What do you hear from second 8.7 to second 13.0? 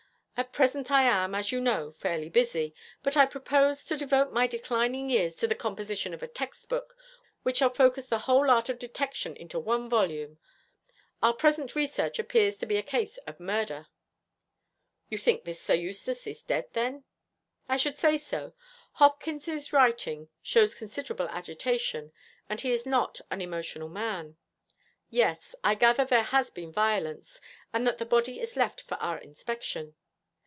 detection into one volume. Our present research appears to be a